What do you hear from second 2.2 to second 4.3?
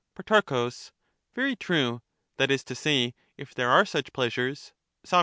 that is to say, if there are such